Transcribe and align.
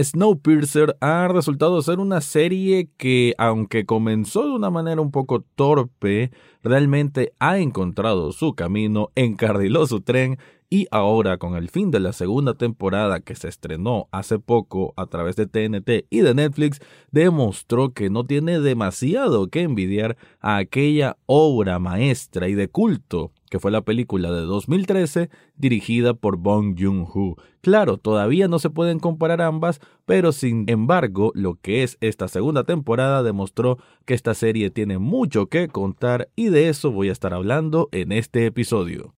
Snowpiercer 0.00 0.96
ha 1.00 1.26
resultado 1.26 1.82
ser 1.82 1.98
una 1.98 2.20
serie 2.20 2.88
que, 2.96 3.34
aunque 3.36 3.84
comenzó 3.84 4.44
de 4.44 4.52
una 4.52 4.70
manera 4.70 5.00
un 5.00 5.10
poco 5.10 5.44
torpe, 5.56 6.30
realmente 6.62 7.32
ha 7.40 7.58
encontrado 7.58 8.30
su 8.30 8.54
camino, 8.54 9.10
encardiló 9.16 9.86
su 9.86 10.00
tren 10.00 10.38
y 10.70 10.86
ahora 10.90 11.38
con 11.38 11.56
el 11.56 11.68
fin 11.70 11.90
de 11.90 12.00
la 12.00 12.12
segunda 12.12 12.54
temporada 12.54 13.20
que 13.20 13.34
se 13.34 13.48
estrenó 13.48 14.08
hace 14.12 14.38
poco 14.38 14.92
a 14.96 15.06
través 15.06 15.36
de 15.36 15.46
TNT 15.46 16.06
y 16.10 16.20
de 16.20 16.34
Netflix, 16.34 16.80
demostró 17.10 17.92
que 17.94 18.10
no 18.10 18.24
tiene 18.24 18.60
demasiado 18.60 19.48
que 19.48 19.62
envidiar 19.62 20.16
a 20.40 20.56
aquella 20.56 21.16
obra 21.26 21.78
maestra 21.78 22.48
y 22.48 22.54
de 22.54 22.68
culto 22.68 23.32
que 23.48 23.58
fue 23.58 23.70
la 23.70 23.82
película 23.82 24.30
de 24.30 24.42
2013 24.42 25.30
dirigida 25.56 26.14
por 26.14 26.36
Bong 26.36 26.76
Joon-ho. 26.78 27.36
Claro, 27.60 27.96
todavía 27.96 28.48
no 28.48 28.58
se 28.58 28.70
pueden 28.70 28.98
comparar 28.98 29.40
ambas, 29.40 29.80
pero 30.04 30.32
sin 30.32 30.64
embargo, 30.68 31.32
lo 31.34 31.54
que 31.54 31.82
es 31.82 31.96
esta 32.00 32.28
segunda 32.28 32.64
temporada 32.64 33.22
demostró 33.22 33.78
que 34.04 34.14
esta 34.14 34.34
serie 34.34 34.70
tiene 34.70 34.98
mucho 34.98 35.46
que 35.46 35.68
contar 35.68 36.28
y 36.36 36.48
de 36.48 36.68
eso 36.68 36.92
voy 36.92 37.08
a 37.08 37.12
estar 37.12 37.34
hablando 37.34 37.88
en 37.92 38.12
este 38.12 38.46
episodio. 38.46 39.17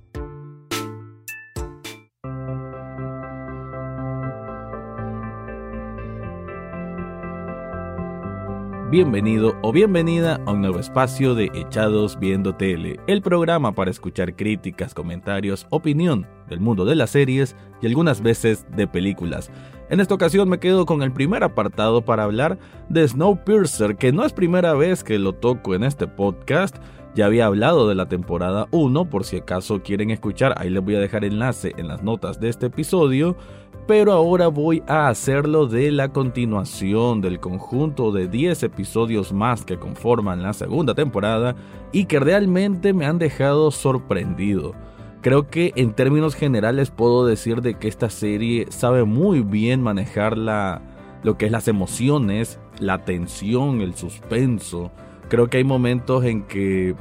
Bienvenido 8.91 9.55
o 9.61 9.71
bienvenida 9.71 10.41
a 10.45 10.51
un 10.51 10.59
nuevo 10.59 10.77
espacio 10.77 11.33
de 11.33 11.49
Echados 11.53 12.19
Viendo 12.19 12.55
Tele, 12.55 12.99
el 13.07 13.21
programa 13.21 13.71
para 13.71 13.89
escuchar 13.89 14.35
críticas, 14.35 14.93
comentarios, 14.93 15.65
opinión 15.69 16.27
del 16.49 16.59
mundo 16.59 16.83
de 16.83 16.95
las 16.95 17.11
series 17.11 17.55
y 17.81 17.87
algunas 17.87 18.21
veces 18.21 18.65
de 18.75 18.87
películas. 18.87 19.49
En 19.89 20.01
esta 20.01 20.13
ocasión 20.13 20.49
me 20.49 20.59
quedo 20.59 20.85
con 20.85 21.03
el 21.03 21.13
primer 21.13 21.41
apartado 21.45 22.03
para 22.03 22.25
hablar 22.25 22.59
de 22.89 23.07
Snowpiercer, 23.07 23.95
que 23.95 24.11
no 24.11 24.25
es 24.25 24.33
primera 24.33 24.73
vez 24.73 25.05
que 25.05 25.19
lo 25.19 25.31
toco 25.31 25.73
en 25.73 25.85
este 25.85 26.07
podcast. 26.07 26.75
Ya 27.15 27.27
había 27.27 27.45
hablado 27.45 27.87
de 27.87 27.95
la 27.95 28.09
temporada 28.09 28.67
1, 28.71 29.09
por 29.09 29.23
si 29.23 29.37
acaso 29.37 29.81
quieren 29.81 30.11
escuchar, 30.11 30.53
ahí 30.57 30.69
les 30.69 30.83
voy 30.83 30.95
a 30.95 30.99
dejar 30.99 31.23
enlace 31.23 31.73
en 31.77 31.87
las 31.87 32.03
notas 32.03 32.41
de 32.41 32.49
este 32.49 32.65
episodio 32.65 33.37
pero 33.87 34.13
ahora 34.13 34.47
voy 34.47 34.83
a 34.87 35.09
hacerlo 35.09 35.67
de 35.67 35.91
la 35.91 36.09
continuación 36.09 37.21
del 37.21 37.39
conjunto 37.39 38.11
de 38.11 38.27
10 38.27 38.63
episodios 38.63 39.33
más 39.33 39.65
que 39.65 39.77
conforman 39.77 40.43
la 40.43 40.53
segunda 40.53 40.93
temporada 40.93 41.55
y 41.91 42.05
que 42.05 42.19
realmente 42.19 42.93
me 42.93 43.05
han 43.05 43.19
dejado 43.19 43.71
sorprendido. 43.71 44.73
Creo 45.21 45.49
que 45.49 45.73
en 45.75 45.93
términos 45.93 46.35
generales 46.35 46.89
puedo 46.89 47.25
decir 47.25 47.61
de 47.61 47.75
que 47.75 47.87
esta 47.87 48.09
serie 48.09 48.67
sabe 48.69 49.03
muy 49.03 49.41
bien 49.41 49.81
manejar 49.81 50.37
lo 50.37 51.37
que 51.37 51.45
es 51.45 51.51
las 51.51 51.67
emociones, 51.67 52.59
la 52.79 53.05
tensión, 53.05 53.81
el 53.81 53.93
suspenso. 53.95 54.91
Creo 55.29 55.47
que 55.47 55.57
hay 55.57 55.63
momentos 55.63 56.25
en 56.25 56.43
que 56.43 56.95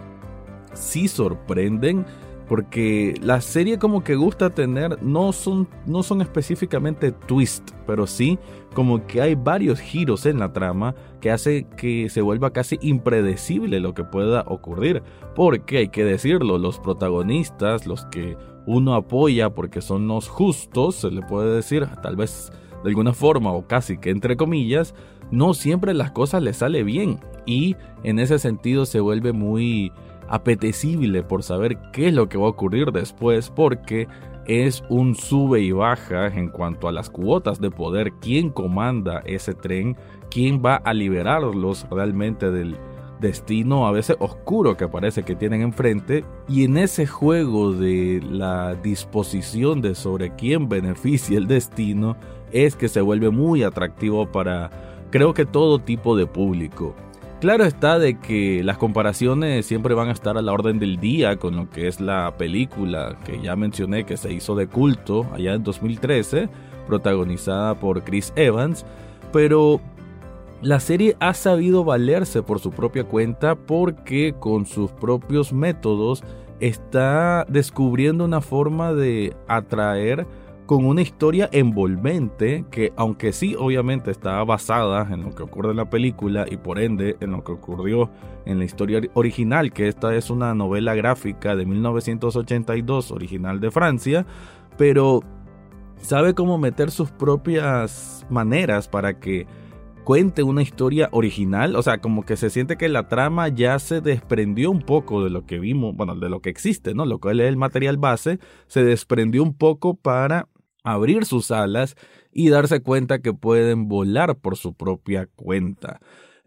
sí 0.75 1.09
sorprenden, 1.09 2.05
porque 2.51 3.15
la 3.23 3.41
serie 3.41 3.79
como 3.79 4.03
que 4.03 4.17
gusta 4.17 4.51
tener 4.51 5.01
no 5.05 5.33
son 5.33 5.69
no 5.87 6.03
son 6.03 6.21
específicamente 6.21 7.13
twist, 7.13 7.71
pero 7.87 8.09
sí 8.09 8.41
como 8.75 9.07
que 9.07 9.23
hay 9.23 9.37
varios 9.37 9.79
giros 9.79 10.27
en 10.27 10.41
la 10.41 10.53
trama 10.53 10.97
que 11.21 11.31
hace 11.31 11.69
que 11.77 12.09
se 12.09 12.23
vuelva 12.23 12.53
casi 12.53 12.77
impredecible 12.83 13.79
lo 13.79 13.95
que 13.95 14.03
pueda 14.03 14.43
ocurrir, 14.49 15.05
porque 15.37 15.79
hay 15.79 15.89
que 15.91 16.05
decirlo, 16.05 16.59
los 16.59 16.81
protagonistas, 16.81 17.87
los 17.87 18.05
que 18.07 18.37
uno 18.67 18.97
apoya 18.97 19.51
porque 19.51 19.81
son 19.81 20.09
los 20.09 20.29
justos, 20.29 20.97
se 20.97 21.13
le 21.13 21.23
puede 21.23 21.55
decir, 21.55 21.87
tal 22.03 22.17
vez 22.17 22.51
de 22.83 22.89
alguna 22.89 23.13
forma 23.13 23.53
o 23.53 23.69
casi 23.69 23.97
que 23.97 24.11
entre 24.11 24.37
comillas, 24.37 24.93
no 25.31 25.55
siempre 25.55 25.95
las 25.95 26.11
cosas 26.11 26.43
les 26.43 26.57
sale 26.57 26.83
bien 26.83 27.21
y 27.47 27.77
en 28.03 28.19
ese 28.19 28.41
sentido 28.41 28.87
se 28.87 28.99
vuelve 28.99 29.33
muy 29.33 29.93
apetecible 30.31 31.23
por 31.23 31.43
saber 31.43 31.77
qué 31.93 32.09
es 32.09 32.15
lo 32.15 32.29
que 32.29 32.39
va 32.39 32.47
a 32.47 32.51
ocurrir 32.51 32.93
después 32.93 33.51
porque 33.51 34.09
es 34.47 34.83
un 34.89 35.15
sube 35.15 35.61
y 35.61 35.73
baja 35.73 36.29
en 36.29 36.49
cuanto 36.49 36.89
a 36.89 36.93
las 36.93 37.11
cuotas 37.11 37.61
de 37.61 37.71
poder, 37.71 38.13
quién 38.21 38.51
comanda 38.51 39.23
ese 39.27 39.55
tren, 39.55 39.97
quién 40.31 40.63
va 40.65 40.77
a 40.77 40.95
liberarlos 40.95 41.87
realmente 41.91 42.51
del 42.51 42.77
destino 43.21 43.87
a 43.87 43.93
veces 43.93 44.17
oscuro 44.19 44.77
que 44.77 44.89
parece 44.89 45.25
que 45.25 45.37
tienen 45.37 45.61
enfrente 45.61 46.25
y 46.49 46.65
en 46.65 46.79
ese 46.79 47.07
juego 47.07 47.73
de 47.73 48.23
la 48.27 48.75
disposición 48.75 49.83
de 49.83 49.95
sobre 49.95 50.35
quién 50.37 50.69
beneficia 50.69 51.37
el 51.37 51.47
destino 51.47 52.17
es 52.51 52.77
que 52.77 52.89
se 52.89 53.03
vuelve 53.03 53.31
muy 53.31 53.63
atractivo 53.63 54.31
para 54.33 54.71
creo 55.11 55.35
que 55.35 55.45
todo 55.45 55.81
tipo 55.81 56.17
de 56.17 56.27
público. 56.27 56.95
Claro 57.41 57.65
está 57.65 57.99
de 57.99 58.19
que 58.19 58.63
las 58.63 58.77
comparaciones 58.77 59.65
siempre 59.65 59.95
van 59.95 60.09
a 60.09 60.13
estar 60.13 60.37
a 60.37 60.43
la 60.43 60.53
orden 60.53 60.79
del 60.79 61.01
día 61.01 61.39
con 61.39 61.57
lo 61.57 61.71
que 61.71 61.89
es 61.89 61.99
la 61.99 62.35
película 62.37 63.17
que 63.25 63.41
ya 63.41 63.57
mencioné 63.57 64.05
que 64.05 64.19
se 64.19 64.31
hizo 64.31 64.55
de 64.55 64.67
culto 64.67 65.27
allá 65.33 65.55
en 65.55 65.65
2013, 65.65 66.51
protagonizada 66.87 67.77
por 67.77 68.05
Chris 68.05 68.35
Evans, 68.37 68.85
pero 69.33 69.81
la 70.61 70.81
serie 70.81 71.17
ha 71.19 71.33
sabido 71.33 71.83
valerse 71.83 72.43
por 72.43 72.61
su 72.61 72.73
propia 72.73 73.05
cuenta 73.05 73.55
porque 73.55 74.35
con 74.39 74.67
sus 74.67 74.93
propios 74.93 75.55
métodos 75.55 76.23
está 76.61 77.47
descubriendo 77.49 78.27
una 78.27 78.43
forma 78.43 78.93
de 78.93 79.35
atraer 79.49 80.27
con 80.71 80.85
una 80.85 81.03
historia 81.03 81.49
envolvente 81.51 82.65
que 82.71 82.93
aunque 82.95 83.33
sí 83.33 83.57
obviamente 83.59 84.13
está 84.13 84.45
basada 84.45 85.13
en 85.13 85.25
lo 85.25 85.35
que 85.35 85.43
ocurre 85.43 85.73
en 85.73 85.79
la 85.79 85.91
película 85.91 86.47
y 86.49 86.59
por 86.59 86.79
ende 86.79 87.17
en 87.19 87.33
lo 87.33 87.43
que 87.43 87.51
ocurrió 87.51 88.09
en 88.47 88.61
la 88.61 88.67
historia 88.67 89.01
original, 89.15 89.73
que 89.73 89.89
esta 89.89 90.15
es 90.15 90.31
una 90.31 90.55
novela 90.55 90.95
gráfica 90.95 91.57
de 91.57 91.67
1982 91.67 93.11
original 93.11 93.59
de 93.59 93.73
Francia, 93.73 94.27
pero 94.79 95.25
sabe 95.97 96.35
cómo 96.35 96.57
meter 96.57 96.93
sus 96.93 97.11
propias 97.11 98.25
maneras 98.31 98.87
para 98.87 99.19
que 99.19 99.49
cuente 100.05 100.45
una 100.45 100.63
historia 100.63 101.09
original, 101.11 101.75
o 101.75 101.83
sea, 101.83 102.01
como 102.01 102.25
que 102.25 102.37
se 102.37 102.49
siente 102.49 102.77
que 102.77 102.89
la 102.89 103.09
trama 103.09 103.49
ya 103.49 103.77
se 103.81 104.01
desprendió 104.01 104.71
un 104.71 104.83
poco 104.83 105.25
de 105.25 105.31
lo 105.31 105.47
que 105.47 105.59
vimos, 105.59 105.97
bueno, 105.97 106.15
de 106.15 106.29
lo 106.29 106.41
que 106.41 106.51
existe, 106.51 106.95
¿no? 106.95 107.07
Lo 107.07 107.19
cual 107.19 107.41
es 107.41 107.49
el 107.49 107.57
material 107.57 107.97
base, 107.97 108.39
se 108.69 108.85
desprendió 108.85 109.43
un 109.43 109.55
poco 109.55 109.95
para 109.95 110.47
abrir 110.85 111.25
sus 111.25 111.51
alas 111.51 111.97
y 112.33 112.49
darse 112.49 112.81
cuenta 112.81 113.21
que 113.21 113.33
pueden 113.33 113.89
volar 113.89 114.37
por 114.37 114.57
su 114.57 114.75
propia 114.75 115.27
cuenta. 115.37 116.01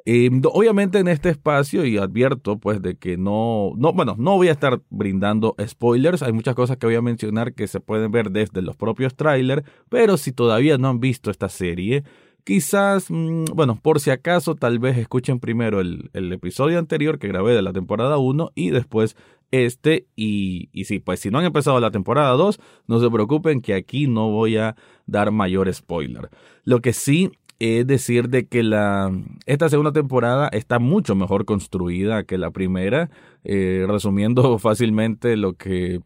Em, 0.05 0.41
obviamente 0.51 0.99
en 0.99 1.07
este 1.07 1.29
espacio 1.29 1.85
y 1.85 1.97
advierto 1.97 2.57
pues 2.57 2.81
de 2.81 2.97
que 2.97 3.16
no, 3.16 3.71
no, 3.77 3.94
bueno, 3.94 4.16
no 4.17 4.35
voy 4.35 4.49
a 4.49 4.51
estar 4.51 4.81
brindando 4.89 5.55
spoilers, 5.66 6.21
hay 6.23 6.33
muchas 6.33 6.55
cosas 6.55 6.75
que 6.75 6.85
voy 6.85 6.95
a 6.95 7.01
mencionar 7.01 7.53
que 7.53 7.67
se 7.67 7.79
pueden 7.79 8.11
ver 8.11 8.31
desde 8.31 8.61
los 8.61 8.75
propios 8.75 9.16
trailers, 9.16 9.63
pero 9.88 10.17
si 10.17 10.33
todavía 10.33 10.77
no 10.77 10.89
han 10.89 11.00
visto 11.00 11.31
esta 11.31 11.47
serie, 11.47 12.03
quizás, 12.44 13.09
mm, 13.09 13.45
bueno, 13.55 13.79
por 13.81 14.01
si 14.01 14.09
acaso 14.09 14.55
tal 14.55 14.77
vez 14.79 14.97
escuchen 14.97 15.39
primero 15.39 15.79
el, 15.79 16.09
el 16.11 16.33
episodio 16.33 16.79
anterior 16.79 17.17
que 17.17 17.29
grabé 17.29 17.53
de 17.53 17.61
la 17.61 17.71
temporada 17.71 18.17
1 18.17 18.51
y 18.55 18.71
después 18.71 19.15
este 19.53 20.08
y, 20.16 20.69
y 20.74 21.00
pues 21.00 21.19
si 21.19 21.30
no 21.30 21.38
han 21.38 21.46
empezado 21.46 21.80
la 21.80 21.91
temporada 21.91 22.31
2, 22.31 22.59
no 22.88 23.00
se 23.00 23.09
preocupen 23.09 23.62
que 23.62 23.75
aquí 23.75 24.08
no 24.08 24.31
voy 24.31 24.58
a 24.58 24.75
dar 25.06 25.31
mayor 25.31 25.72
spoiler. 25.72 26.30
Lo 26.64 26.81
que 26.81 26.91
sí 26.91 27.31
es 27.59 27.86
decir 27.86 28.30
de 28.30 28.47
que 28.47 28.63
la, 28.63 29.12
esta 29.46 29.69
segunda 29.69 29.92
temporada 29.92 30.50
está 30.50 30.80
mucho 30.80 31.16
mejor 31.16 31.45
construida 31.45 32.24
que 32.24 32.39
la 32.39 32.50
primera, 32.50 33.12
eh, 33.44 33.86
resumiendo 33.88 34.57
fácilmente 34.60 35.38
lo 35.38 35.54
que 35.54 36.01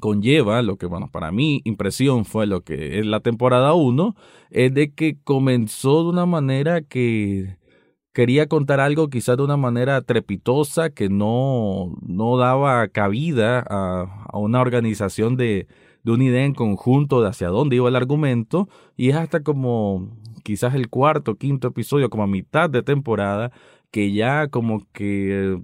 conlleva, 0.00 0.62
lo 0.62 0.76
que, 0.76 0.86
bueno, 0.86 1.10
para 1.10 1.32
mí 1.32 1.60
impresión 1.64 2.24
fue 2.24 2.46
lo 2.46 2.62
que 2.62 3.00
es 3.00 3.06
la 3.06 3.20
temporada 3.20 3.74
1, 3.74 4.14
es 4.50 4.72
de 4.72 4.94
que 4.94 5.18
comenzó 5.24 6.04
de 6.04 6.10
una 6.10 6.26
manera 6.26 6.80
que 6.82 7.57
quería 8.18 8.48
contar 8.48 8.80
algo 8.80 9.10
quizás 9.10 9.36
de 9.36 9.44
una 9.44 9.56
manera 9.56 10.02
trepitosa 10.02 10.90
que 10.90 11.08
no, 11.08 11.96
no 12.04 12.36
daba 12.36 12.88
cabida 12.88 13.64
a, 13.70 14.36
una 14.36 14.60
organización 14.60 15.36
de, 15.36 15.68
de 16.02 16.10
una 16.10 16.24
idea 16.24 16.44
en 16.44 16.52
conjunto 16.52 17.22
de 17.22 17.28
hacia 17.28 17.46
dónde 17.46 17.76
iba 17.76 17.88
el 17.88 17.94
argumento 17.94 18.68
y 18.96 19.10
es 19.10 19.14
hasta 19.14 19.44
como 19.44 20.18
quizás 20.42 20.74
el 20.74 20.88
cuarto, 20.88 21.36
quinto 21.36 21.68
episodio, 21.68 22.10
como 22.10 22.24
a 22.24 22.26
mitad 22.26 22.68
de 22.68 22.82
temporada, 22.82 23.52
que 23.92 24.10
ya 24.10 24.48
como 24.48 24.84
que 24.92 25.60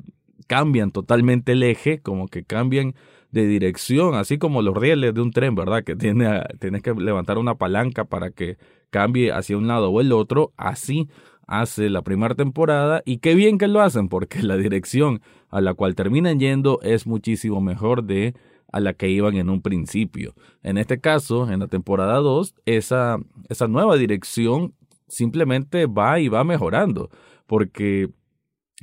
cambian 0.47 0.93
totalmente 0.93 1.51
el 1.53 1.65
eje, 1.65 1.99
como 2.03 2.29
que 2.29 2.45
cambian 2.45 2.95
de 3.33 3.49
dirección, 3.49 4.15
así 4.15 4.39
como 4.39 4.63
los 4.63 4.77
rieles 4.77 5.13
de 5.13 5.21
un 5.21 5.33
tren, 5.33 5.57
¿verdad? 5.57 5.83
Que 5.83 5.97
tiene, 5.97 6.41
tienes 6.61 6.83
que 6.83 6.95
levantar 6.95 7.37
una 7.37 7.57
palanca 7.57 8.05
para 8.05 8.31
que 8.31 8.59
cambie 8.91 9.33
hacia 9.33 9.59
un 9.59 9.67
lado 9.67 9.91
o 9.91 10.01
el 10.01 10.13
otro, 10.13 10.53
así 10.57 11.09
hace 11.47 11.91
la 11.91 12.03
primera 12.03 12.35
temporada 12.35 13.03
y 13.05 13.19
qué 13.19 13.35
bien 13.35 13.59
que 13.59 13.69
lo 13.69 13.81
hacen 13.81 14.09
porque 14.09 14.43
la 14.43 14.57
dirección 14.57 15.21
a 15.51 15.61
la 15.61 15.75
cual 15.75 15.95
terminan 15.95 16.41
yendo 16.41 16.81
es 16.83 17.07
muchísimo 17.07 17.61
mejor 17.61 18.05
de 18.05 18.35
a 18.73 18.81
la 18.81 18.95
que 18.95 19.09
iban 19.09 19.37
en 19.37 19.51
un 19.51 19.63
principio. 19.63 20.35
En 20.63 20.79
este 20.79 21.01
caso, 21.01 21.49
en 21.51 21.61
la 21.61 21.69
temporada 21.69 22.17
2, 22.17 22.55
esa, 22.67 23.19
esa 23.49 23.69
nueva 23.69 23.97
dirección 23.97 24.75
simplemente 25.07 25.87
va 25.87 26.19
y 26.19 26.29
va 26.29 26.43
mejorando 26.43 27.09
porque 27.47 28.11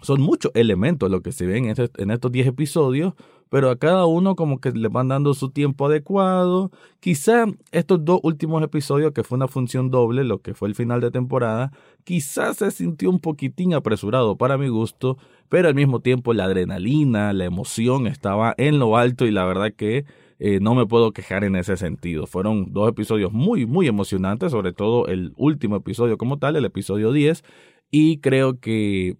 son 0.01 0.21
muchos 0.21 0.51
elementos 0.55 1.11
lo 1.11 1.21
que 1.21 1.31
se 1.31 1.45
ven 1.45 1.65
en, 1.65 2.11
estos 2.11 2.31
10 2.31 2.47
episodios, 2.47 3.13
pero 3.51 3.69
a 3.69 3.75
cada 3.75 4.05
uno 4.05 4.37
como 4.37 4.61
que 4.61 4.71
le 4.71 4.87
van 4.87 5.09
dando 5.09 5.33
su 5.33 5.49
tiempo 5.49 5.87
adecuado. 5.87 6.71
Quizá 7.01 7.47
estos 7.73 8.05
dos 8.05 8.21
últimos 8.23 8.63
episodios, 8.63 9.11
que 9.11 9.25
fue 9.25 9.35
una 9.35 9.49
función 9.49 9.91
doble, 9.91 10.23
lo 10.23 10.41
que 10.41 10.53
fue 10.53 10.69
el 10.69 10.75
final 10.75 11.01
de 11.01 11.11
temporada, 11.11 11.73
quizás 12.05 12.55
se 12.55 12.71
sintió 12.71 13.09
un 13.09 13.19
poquitín 13.19 13.73
apresurado 13.73 14.37
para 14.37 14.57
mi 14.57 14.69
gusto, 14.69 15.17
pero 15.49 15.67
al 15.67 15.75
mismo 15.75 15.99
tiempo 15.99 16.33
la 16.33 16.45
adrenalina, 16.45 17.33
la 17.33 17.43
emoción 17.43 18.07
estaba 18.07 18.55
en 18.57 18.79
lo 18.79 18.95
alto 18.95 19.25
y 19.25 19.31
la 19.31 19.43
verdad 19.43 19.73
que 19.75 20.05
eh, 20.39 20.59
no 20.61 20.73
me 20.73 20.85
puedo 20.85 21.11
quejar 21.11 21.43
en 21.43 21.57
ese 21.57 21.75
sentido. 21.75 22.27
Fueron 22.27 22.71
dos 22.71 22.87
episodios 22.87 23.33
muy, 23.33 23.65
muy 23.65 23.85
emocionantes, 23.85 24.53
sobre 24.53 24.71
todo 24.71 25.07
el 25.07 25.33
último 25.35 25.75
episodio 25.75 26.17
como 26.17 26.39
tal, 26.39 26.55
el 26.55 26.63
episodio 26.63 27.11
10, 27.11 27.43
y 27.91 28.19
creo 28.19 28.61
que 28.61 29.17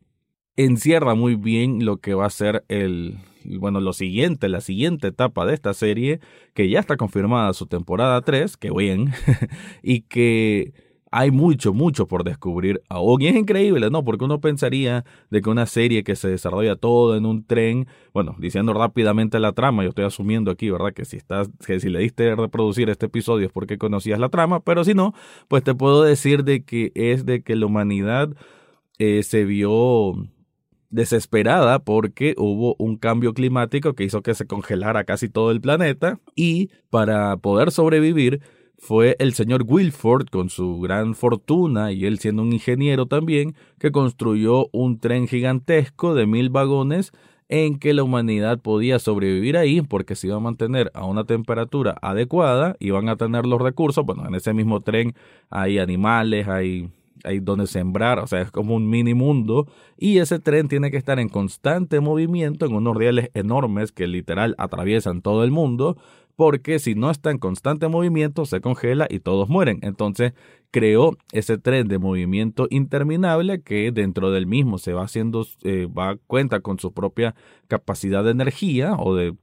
encierra 0.56 1.16
muy 1.16 1.36
bien 1.36 1.84
lo 1.84 1.98
que 1.98 2.14
va 2.14 2.28
a 2.28 2.30
ser 2.30 2.64
el, 2.70 3.18
bueno, 3.58 3.80
lo 3.80 3.94
siguiente, 3.94 4.50
la 4.50 4.62
siguiente 4.62 5.08
etapa 5.08 5.46
de 5.46 5.54
esta 5.54 5.74
serie, 5.74 6.20
que 6.54 6.70
ya 6.70 6.80
está 6.80 6.98
confirmada 6.98 7.54
su 7.54 7.68
temporada 7.68 8.22
3, 8.22 8.58
que 8.58 8.72
bien, 8.72 9.12
y 9.84 10.02
que 10.02 10.74
hay 11.12 11.30
mucho, 11.30 11.74
mucho 11.74 12.08
por 12.08 12.24
descubrir 12.24 12.82
aún. 12.90 13.22
Y 13.22 13.28
es 13.28 13.36
increíble, 13.36 13.90
¿no? 13.90 14.04
Porque 14.04 14.24
uno 14.24 14.40
pensaría 14.40 15.04
de 15.30 15.42
que 15.42 15.50
una 15.50 15.66
serie 15.66 16.04
que 16.04 16.16
se 16.16 16.30
desarrolla 16.30 16.78
todo 16.78 17.18
en 17.18 17.26
un 17.26 17.46
tren, 17.46 17.88
bueno, 18.14 18.36
diciendo 18.40 18.74
rápidamente 18.74 19.38
la 19.40 19.52
trama, 19.52 19.84
yo 19.84 19.90
estoy 19.90 20.06
asumiendo 20.06 20.52
aquí, 20.52 20.70
¿verdad? 20.70 20.94
Que 20.94 21.04
si 21.04 21.18
estás, 21.18 21.50
que 21.66 21.82
si 21.82 21.90
le 21.90 22.00
diste 22.00 22.34
reproducir 22.36 22.90
este 22.90 23.08
episodio 23.08 23.48
es 23.48 23.52
porque 23.52 23.78
conocías 23.78 24.20
la 24.20 24.30
trama, 24.30 24.62
pero 24.62 24.86
si 24.86 24.94
no, 24.94 25.14
pues 25.50 25.64
te 25.64 25.76
puedo 25.76 26.02
decir 26.04 26.46
de 26.46 26.64
que 26.64 26.94
es 26.96 27.26
de 27.26 27.44
que 27.44 27.58
la 27.58 27.66
humanidad 27.66 28.30
eh, 28.98 29.24
se 29.24 29.44
vio 29.44 30.14
desesperada 30.92 31.80
porque 31.80 32.36
hubo 32.38 32.76
un 32.78 32.98
cambio 32.98 33.34
climático 33.34 33.94
que 33.94 34.04
hizo 34.04 34.22
que 34.22 34.36
se 34.36 34.46
congelara 34.46 35.06
casi 35.06 35.30
todo 35.30 35.52
el 35.52 35.62
planeta 35.62 36.20
y 36.36 36.70
para 36.90 37.38
poder 37.38 37.72
sobrevivir 37.72 38.42
fue 38.78 39.16
el 39.20 39.34
señor 39.34 39.64
Wilford 39.68 40.28
con 40.30 40.50
su 40.50 40.80
gran 40.80 41.16
fortuna 41.16 41.92
y 41.92 42.06
él 42.06 42.20
siendo 42.20 42.42
un 42.42 42.52
ingeniero 42.52 43.06
también 43.06 43.56
que 43.80 43.92
construyó 43.92 44.68
un 44.72 45.00
tren 45.00 45.28
gigantesco 45.28 46.16
de 46.16 46.26
mil 46.26 46.50
vagones 46.50 47.12
en 47.48 47.78
que 47.80 47.94
la 47.94 48.04
humanidad 48.04 48.60
podía 48.60 48.98
sobrevivir 48.98 49.58
ahí 49.58 49.82
porque 49.82 50.16
se 50.16 50.28
iba 50.28 50.38
a 50.38 50.40
mantener 50.40 50.90
a 50.94 51.06
una 51.06 51.26
temperatura 51.26 51.96
adecuada, 52.02 52.76
iban 52.80 53.08
a 53.10 53.18
tener 53.18 53.46
los 53.46 53.62
recursos, 53.62 54.06
bueno, 54.06 54.26
en 54.26 54.36
ese 54.36 54.54
mismo 54.54 54.80
tren 54.80 55.14
hay 55.50 55.78
animales, 55.78 56.48
hay 56.48 56.90
hay 57.24 57.40
donde 57.40 57.68
sembrar, 57.68 58.20
o 58.20 58.28
sea, 58.28 58.42
es 58.42 58.52
como 58.52 58.76
un 58.76 58.90
mini 58.90 59.14
mundo 59.14 59.68
y 59.98 60.20
ese 60.20 60.40
tren 60.40 60.68
tiene 60.68 60.92
que 60.92 60.98
estar 60.98 61.20
en 61.20 61.30
constante 61.30 62.00
movimiento 62.00 62.66
en 62.66 62.74
unos 62.74 62.96
rieles 62.96 63.30
enormes 63.34 63.92
que 63.92 64.08
literal 64.08 64.56
atraviesan 64.58 65.22
todo 65.22 65.44
el 65.44 65.52
mundo, 65.52 65.98
porque 66.36 66.80
si 66.80 66.96
no 66.96 67.12
está 67.12 67.32
en 67.32 67.38
constante 67.38 67.88
movimiento 67.88 68.46
se 68.46 68.62
congela 68.62 69.08
y 69.10 69.20
todos 69.20 69.50
mueren. 69.50 69.80
Entonces 69.82 70.34
creó 70.72 71.18
ese 71.34 71.58
tren 71.58 71.88
de 71.88 72.00
movimiento 72.00 72.68
interminable 72.70 73.62
que 73.62 73.92
dentro 73.92 74.32
del 74.32 74.48
mismo 74.48 74.78
se 74.78 74.94
va 74.94 75.04
haciendo, 75.04 75.46
eh, 75.64 75.88
va 75.88 76.18
cuenta 76.28 76.62
con 76.62 76.80
su 76.80 76.94
propia 76.94 77.36
capacidad 77.68 78.24
de 78.24 78.32
energía 78.32 78.96
o 78.98 79.16
de, 79.16 79.36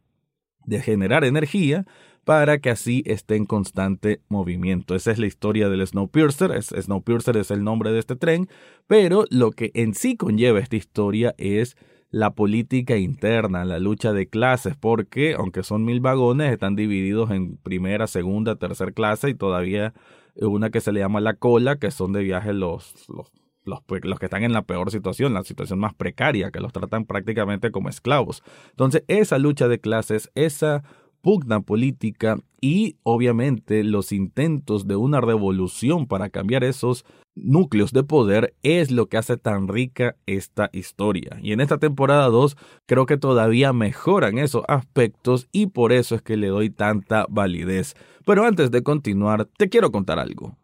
de 0.65 0.81
generar 0.81 1.25
energía 1.25 1.85
para 2.29 2.59
que 2.59 2.69
así 2.69 3.03
esté 3.07 3.37
en 3.37 3.47
constante 3.47 4.21
movimiento. 4.29 4.95
Esa 4.95 5.13
es 5.13 5.19
la 5.19 5.25
historia 5.25 5.71
del 5.71 5.87
Snowpiercer. 5.87 6.63
Snowpiercer 6.63 7.39
es 7.39 7.51
el 7.51 7.65
nombre 7.65 7.91
de 7.91 8.01
este 8.01 8.17
tren, 8.17 8.51
pero 8.87 9.25
lo 9.31 9.51
que 9.51 9.71
en 9.73 9.95
sí 9.95 10.15
conlleva 10.15 10.59
esta 10.59 10.77
historia 10.77 11.35
es 11.39 11.79
la 12.11 12.35
política 12.35 12.99
interna, 12.99 13.65
la 13.65 13.79
lucha 13.79 14.13
de 14.13 14.29
clases, 14.29 14.77
porque 14.77 15.37
aunque 15.39 15.63
son 15.63 15.87
mil 15.87 16.01
vagones, 16.01 16.53
están 16.53 16.77
divididos 16.77 17.31
en 17.31 17.57
primera, 17.57 18.07
segunda, 18.07 18.57
tercera 18.57 18.93
clase 18.93 19.31
y 19.31 19.35
todavía 19.35 19.95
una 20.37 20.69
que 20.69 20.83
se 20.83 20.93
le 20.93 21.01
llama 21.01 21.23
la 21.23 21.33
cola, 21.33 21.79
que 21.79 21.91
son 21.91 22.13
de 22.13 22.25
viaje 22.25 22.53
los, 22.53 23.09
los 23.09 23.33
los, 23.65 23.81
los, 24.03 24.19
que 24.19 24.27
están 24.27 24.45
en 24.45 24.53
la 24.53 24.63
peor 24.63 24.91
situación, 24.91 25.35
la 25.35 25.45
situación 25.45 25.79
más 25.79 25.95
precaria, 25.95 26.51
que 26.51 26.61
los 26.61 26.73
tratan 26.73 27.05
prácticamente 27.05 27.71
como 27.71 27.91
esclavos. 27.91 28.43
Entonces, 28.71 29.05
esa 29.09 29.39
lucha 29.39 29.69
de 29.69 29.79
clases, 29.79 30.31
esa 30.35 30.85
pugna 31.21 31.61
política 31.61 32.39
y 32.61 32.97
obviamente 33.03 33.85
los 33.85 34.13
intentos 34.13 34.87
de 34.87 34.97
una 34.97 35.21
revolución 35.21 36.07
para 36.07 36.29
cambiar 36.29 36.65
esos 36.65 37.05
núcleos 37.35 37.93
de 37.93 38.03
poder 38.03 38.55
es 38.63 38.91
lo 38.91 39.07
que 39.07 39.17
hace 39.17 39.37
tan 39.37 39.69
rica 39.69 40.17
esta 40.27 40.71
historia. 40.73 41.39
Y 41.43 41.53
en 41.53 41.61
esta 41.61 41.79
temporada 41.79 42.27
2 42.29 42.57
creo 42.87 43.07
que 43.07 43.17
todavía 43.17 43.73
mejoran 43.73 44.39
esos 44.39 44.65
aspectos 44.69 45.49
y 45.53 45.67
por 45.67 45.93
eso 45.93 46.15
es 46.15 46.23
que 46.23 46.37
le 46.37 46.49
doy 46.49 46.71
tanta 46.71 47.27
validez. 47.29 47.95
Pero 48.25 48.45
antes 48.45 48.71
de 48.71 48.83
continuar, 48.83 49.47
te 49.57 49.69
quiero 49.69 49.91
contar 49.91 50.19
algo. 50.19 50.57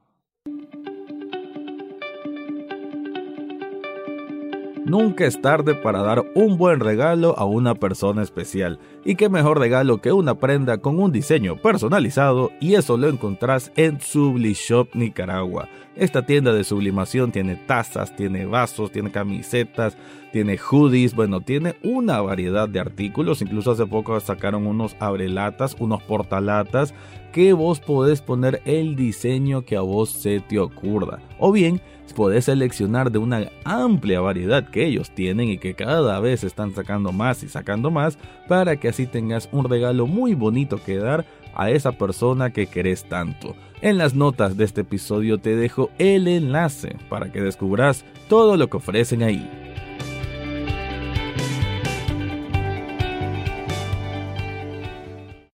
Nunca 4.84 5.24
es 5.24 5.40
tarde 5.40 5.74
para 5.74 6.02
dar 6.02 6.22
un 6.34 6.58
buen 6.58 6.78
regalo 6.78 7.38
a 7.38 7.46
una 7.46 7.74
persona 7.74 8.22
especial. 8.22 8.78
Y 9.06 9.16
qué 9.16 9.28
mejor 9.28 9.58
regalo 9.58 9.98
que 9.98 10.12
una 10.12 10.36
prenda 10.36 10.78
con 10.78 10.98
un 10.98 11.12
diseño 11.12 11.56
personalizado 11.56 12.52
y 12.58 12.74
eso 12.74 12.96
lo 12.96 13.10
encontrás 13.10 13.70
en 13.76 14.00
Sublishop 14.00 14.94
Nicaragua. 14.94 15.68
Esta 15.94 16.24
tienda 16.24 16.54
de 16.54 16.64
sublimación 16.64 17.30
tiene 17.30 17.54
tazas, 17.54 18.16
tiene 18.16 18.46
vasos, 18.46 18.90
tiene 18.90 19.12
camisetas, 19.12 19.98
tiene 20.32 20.56
hoodies, 20.56 21.14
bueno, 21.14 21.42
tiene 21.42 21.76
una 21.82 22.22
variedad 22.22 22.66
de 22.66 22.80
artículos. 22.80 23.42
Incluso 23.42 23.72
hace 23.72 23.84
poco 23.84 24.18
sacaron 24.20 24.66
unos 24.66 24.96
abrelatas, 24.98 25.76
unos 25.78 26.02
portalatas 26.02 26.94
que 27.30 27.52
vos 27.52 27.80
podés 27.80 28.22
poner 28.22 28.62
el 28.64 28.96
diseño 28.96 29.66
que 29.66 29.76
a 29.76 29.82
vos 29.82 30.08
se 30.08 30.40
te 30.40 30.58
ocurra. 30.58 31.20
O 31.38 31.52
bien, 31.52 31.80
podés 32.14 32.46
seleccionar 32.46 33.10
de 33.10 33.18
una 33.18 33.50
amplia 33.64 34.20
variedad 34.20 34.68
que 34.68 34.86
ellos 34.86 35.10
tienen 35.10 35.48
y 35.48 35.58
que 35.58 35.75
cada 35.75 36.18
vez 36.20 36.44
están 36.44 36.75
sacando 36.75 37.12
más 37.12 37.42
y 37.42 37.49
sacando 37.49 37.90
más 37.90 38.16
para 38.49 38.76
que 38.76 38.88
así 38.94 39.08
tengas 39.08 39.48
un 39.50 39.68
regalo 39.68 40.06
muy 40.06 40.34
bonito 40.34 40.80
que 40.80 40.98
dar 40.98 41.26
a 41.52 41.68
esa 41.68 41.90
persona 41.90 42.50
que 42.50 42.68
querés 42.68 43.02
tanto. 43.02 43.56
En 43.80 43.98
las 43.98 44.14
notas 44.14 44.56
de 44.56 44.62
este 44.62 44.82
episodio 44.82 45.38
te 45.38 45.56
dejo 45.56 45.90
el 45.98 46.28
enlace 46.28 46.96
para 47.08 47.32
que 47.32 47.40
descubras 47.40 48.04
todo 48.28 48.56
lo 48.56 48.70
que 48.70 48.76
ofrecen 48.76 49.24
ahí. 49.24 49.50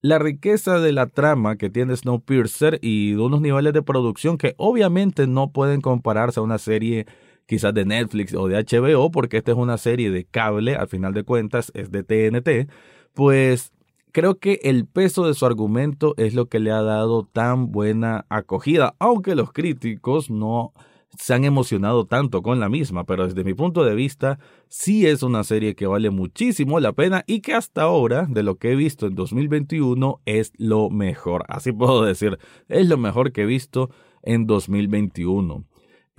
la 0.03 0.19
riqueza 0.19 0.81
de 0.81 0.93
la 0.93 1.09
trama 1.09 1.57
que 1.57 1.69
tiene 1.69 1.95
Snowpiercer 1.95 2.79
y 2.81 3.13
de 3.13 3.19
unos 3.19 3.43
niveles 3.43 3.75
de 3.75 3.83
producción 3.83 4.39
que 4.39 4.55
obviamente 4.57 5.27
no 5.27 5.53
pueden 5.53 5.83
compararse 5.83 6.41
a 6.41 6.43
una 6.43 6.57
serie 6.57 7.05
quizás 7.45 7.75
de 7.75 7.85
Netflix 7.85 8.33
o 8.33 8.49
de 8.49 8.57
HBO, 8.65 9.11
porque 9.11 9.37
esta 9.37 9.51
es 9.51 9.59
una 9.59 9.77
serie 9.77 10.11
de 10.11 10.25
cable, 10.25 10.77
al 10.77 10.89
final 10.89 11.13
de 11.13 11.25
cuentas 11.25 11.71
es 11.75 11.91
de 11.91 12.03
TNT, 12.03 12.71
pues 13.15 13.73
creo 14.13 14.39
que 14.39 14.61
el 14.63 14.87
peso 14.87 15.27
de 15.27 15.35
su 15.35 15.47
argumento 15.47 16.15
es 16.17 16.35
lo 16.35 16.47
que 16.49 16.61
le 16.61 16.71
ha 16.71 16.83
dado 16.83 17.25
tan 17.25 17.71
buena 17.73 18.27
acogida, 18.29 18.95
aunque 18.99 19.35
los 19.35 19.53
críticos 19.53 20.31
no 20.31 20.73
se 21.19 21.35
han 21.35 21.45
emocionado 21.45 22.07
tanto 22.07 22.43
con 22.43 22.61
la 22.61 22.69
misma, 22.69 23.05
pero 23.05 23.27
desde 23.27 23.45
mi 23.45 23.55
punto 23.55 23.85
de 23.85 23.95
vista 23.95 24.39
sí 24.69 25.07
es 25.07 25.23
una 25.23 25.45
serie 25.45 25.75
que 25.75 25.87
vale 25.87 26.11
muchísimo 26.11 26.79
la 26.81 26.93
pena 26.93 27.25
y 27.27 27.41
que 27.41 27.55
hasta 27.55 27.83
ahora, 27.83 28.27
de 28.29 28.43
lo 28.43 28.57
que 28.57 28.73
he 28.73 28.77
visto 28.77 29.07
en 29.07 29.15
2021, 29.15 30.21
es 30.25 30.53
lo 30.57 30.89
mejor. 30.91 31.45
Así 31.49 31.73
puedo 31.73 32.05
decir, 32.05 32.39
es 32.69 32.89
lo 32.89 32.97
mejor 32.97 33.33
que 33.33 33.43
he 33.43 33.47
visto 33.47 33.91
en 34.23 34.47
2021. 34.47 35.65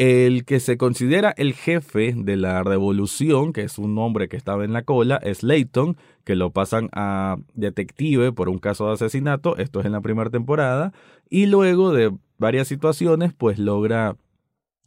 El 0.04 0.46
que 0.46 0.60
se 0.60 0.80
considera 0.80 1.32
el 1.38 1.54
jefe 1.54 2.16
de 2.18 2.36
la 2.36 2.64
revolución, 2.64 3.54
que 3.54 3.62
es 3.62 3.78
un 3.78 3.96
hombre 4.00 4.30
que 4.30 4.36
estaba 4.36 4.66
en 4.66 4.74
la 4.74 4.82
cola, 4.82 5.18
es 5.18 5.44
Layton, 5.44 5.96
que 6.24 6.36
lo 6.36 6.50
pasan 6.50 6.90
a 6.92 7.38
detective 7.54 8.32
por 8.32 8.50
un 8.50 8.58
caso 8.58 8.88
de 8.88 8.94
asesinato, 8.94 9.58
esto 9.58 9.80
es 9.80 9.86
en 9.86 9.92
la 9.92 10.02
primera 10.02 10.32
temporada, 10.32 10.92
y 11.30 11.46
luego 11.46 11.94
de 11.94 12.12
varias 12.40 12.68
situaciones, 12.68 13.32
pues 13.32 13.60
logra 13.60 14.16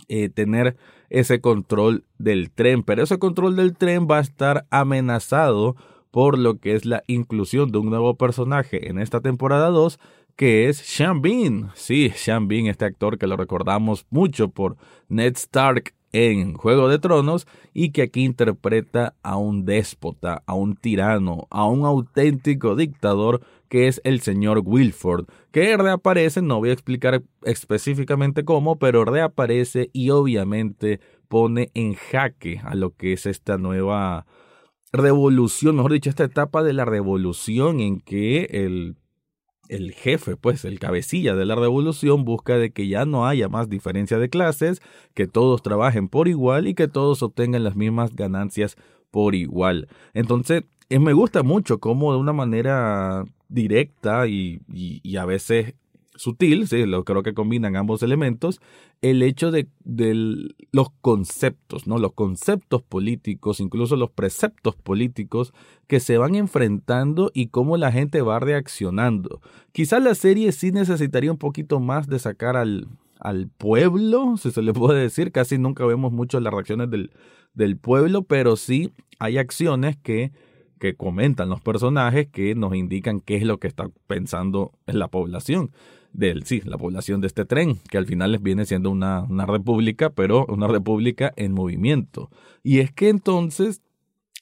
eh, 0.08 0.30
tener 0.30 0.76
ese 1.10 1.40
control 1.40 2.02
del 2.18 2.50
tren, 2.50 2.82
pero 2.82 3.04
ese 3.04 3.20
control 3.20 3.54
del 3.54 3.76
tren 3.76 4.08
va 4.10 4.18
a 4.18 4.22
estar 4.22 4.66
amenazado 4.70 5.76
por 6.10 6.36
lo 6.40 6.58
que 6.58 6.74
es 6.74 6.86
la 6.86 7.04
inclusión 7.06 7.70
de 7.70 7.78
un 7.78 7.88
nuevo 7.88 8.16
personaje 8.16 8.90
en 8.90 8.98
esta 8.98 9.20
temporada 9.20 9.68
2, 9.68 10.00
que 10.36 10.68
es 10.68 10.78
Sean 10.78 11.22
Bean. 11.22 11.70
Sí, 11.74 12.10
Sean 12.14 12.48
Bean, 12.48 12.66
este 12.66 12.84
actor 12.84 13.18
que 13.18 13.26
lo 13.26 13.36
recordamos 13.36 14.06
mucho 14.10 14.48
por 14.48 14.76
Ned 15.08 15.34
Stark 15.36 15.94
en 16.12 16.54
Juego 16.54 16.88
de 16.88 17.00
Tronos 17.00 17.46
y 17.72 17.90
que 17.90 18.02
aquí 18.02 18.24
interpreta 18.24 19.16
a 19.22 19.36
un 19.36 19.64
déspota, 19.64 20.44
a 20.46 20.54
un 20.54 20.76
tirano, 20.76 21.48
a 21.50 21.66
un 21.66 21.84
auténtico 21.84 22.76
dictador 22.76 23.40
que 23.68 23.88
es 23.88 24.00
el 24.04 24.20
señor 24.20 24.62
Wilford, 24.64 25.26
que 25.50 25.76
reaparece, 25.76 26.40
no 26.40 26.60
voy 26.60 26.70
a 26.70 26.74
explicar 26.74 27.24
específicamente 27.42 28.44
cómo, 28.44 28.78
pero 28.78 29.04
reaparece 29.04 29.90
y 29.92 30.10
obviamente 30.10 31.00
pone 31.26 31.70
en 31.74 31.94
jaque 31.94 32.60
a 32.62 32.76
lo 32.76 32.94
que 32.94 33.12
es 33.12 33.26
esta 33.26 33.58
nueva 33.58 34.26
revolución, 34.92 35.74
mejor 35.74 35.92
dicho, 35.92 36.10
esta 36.10 36.22
etapa 36.22 36.62
de 36.62 36.72
la 36.72 36.84
revolución 36.84 37.80
en 37.80 38.00
que 38.00 38.44
el 38.50 38.94
el 39.68 39.92
jefe, 39.92 40.36
pues 40.36 40.64
el 40.64 40.78
cabecilla 40.78 41.34
de 41.34 41.44
la 41.44 41.54
revolución 41.54 42.24
busca 42.24 42.56
de 42.56 42.70
que 42.70 42.88
ya 42.88 43.04
no 43.04 43.26
haya 43.26 43.48
más 43.48 43.68
diferencia 43.68 44.18
de 44.18 44.28
clases, 44.28 44.82
que 45.14 45.26
todos 45.26 45.62
trabajen 45.62 46.08
por 46.08 46.28
igual 46.28 46.66
y 46.66 46.74
que 46.74 46.88
todos 46.88 47.22
obtengan 47.22 47.64
las 47.64 47.76
mismas 47.76 48.14
ganancias 48.14 48.76
por 49.10 49.34
igual. 49.34 49.88
Entonces, 50.12 50.64
eh, 50.90 50.98
me 50.98 51.12
gusta 51.12 51.42
mucho 51.42 51.78
cómo 51.78 52.12
de 52.12 52.18
una 52.18 52.32
manera 52.32 53.24
directa 53.48 54.26
y, 54.26 54.60
y 54.68 55.16
a 55.16 55.24
veces 55.24 55.74
sutil, 56.14 56.66
sí, 56.68 56.86
lo 56.86 57.04
creo 57.04 57.22
que 57.22 57.34
combinan 57.34 57.76
ambos 57.76 58.02
elementos, 58.02 58.60
el 59.02 59.22
hecho 59.22 59.50
de, 59.50 59.68
los 60.72 60.88
conceptos, 61.00 61.86
¿no? 61.86 61.98
Los 61.98 62.12
conceptos 62.12 62.82
políticos, 62.82 63.60
incluso 63.60 63.96
los 63.96 64.10
preceptos 64.10 64.76
políticos 64.76 65.52
que 65.86 66.00
se 66.00 66.18
van 66.18 66.34
enfrentando 66.34 67.30
y 67.34 67.48
cómo 67.48 67.76
la 67.76 67.92
gente 67.92 68.22
va 68.22 68.38
reaccionando. 68.38 69.40
Quizás 69.72 70.02
la 70.02 70.14
serie 70.14 70.52
sí 70.52 70.72
necesitaría 70.72 71.30
un 71.30 71.38
poquito 71.38 71.80
más 71.80 72.08
de 72.08 72.18
sacar 72.18 72.56
al, 72.56 72.88
al 73.18 73.48
pueblo, 73.48 74.36
si 74.36 74.50
se 74.50 74.62
le 74.62 74.72
puede 74.72 75.02
decir, 75.02 75.32
casi 75.32 75.58
nunca 75.58 75.84
vemos 75.84 76.12
mucho 76.12 76.40
las 76.40 76.52
reacciones 76.52 76.90
del, 76.90 77.10
del 77.54 77.76
pueblo, 77.76 78.22
pero 78.22 78.56
sí 78.56 78.92
hay 79.18 79.38
acciones 79.38 79.96
que 79.96 80.32
que 80.80 80.96
comentan 80.96 81.48
los 81.48 81.62
personajes 81.62 82.26
que 82.26 82.54
nos 82.54 82.74
indican 82.74 83.20
qué 83.20 83.36
es 83.36 83.44
lo 83.44 83.58
que 83.58 83.68
está 83.68 83.88
pensando 84.06 84.72
en 84.86 84.98
la 84.98 85.08
población 85.08 85.70
del, 86.14 86.44
sí, 86.44 86.62
la 86.64 86.78
población 86.78 87.20
de 87.20 87.26
este 87.26 87.44
tren, 87.44 87.78
que 87.90 87.98
al 87.98 88.06
final 88.06 88.32
les 88.32 88.42
viene 88.42 88.64
siendo 88.64 88.90
una, 88.90 89.24
una 89.24 89.44
república, 89.44 90.10
pero 90.10 90.46
una 90.46 90.68
república 90.68 91.32
en 91.36 91.52
movimiento. 91.52 92.30
Y 92.62 92.78
es 92.78 92.92
que 92.92 93.08
entonces 93.08 93.82